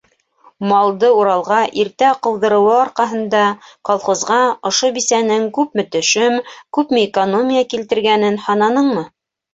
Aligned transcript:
Малды 0.69 1.09
Уралға 1.17 1.57
иртә 1.81 2.07
ҡыуҙырыуы 2.27 2.71
арҡаһында 2.77 3.43
колхозға 3.91 4.39
ошо 4.71 4.91
бисәнең 4.97 5.47
күпме 5.59 5.87
төшөм, 5.97 6.39
күпме 6.79 7.05
экономия 7.11 7.67
килтергәнен 7.75 8.45
һананыңмы? 8.49 9.07